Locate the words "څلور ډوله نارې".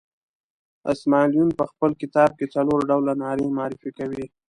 2.55-3.47